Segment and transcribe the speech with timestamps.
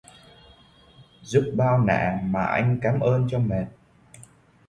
[1.21, 3.65] Giúp bao nả mà anh cám ơn cho mệt